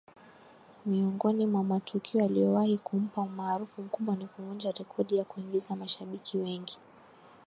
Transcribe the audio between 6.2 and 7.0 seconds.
wengi